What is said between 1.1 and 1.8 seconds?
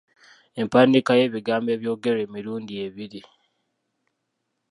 y'ebigambo